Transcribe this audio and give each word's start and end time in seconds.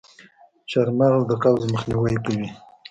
چارمغز 0.69 1.21
د 1.27 1.31
قبض 1.43 1.63
مخنیوی 1.73 2.15
کوي. 2.25 2.49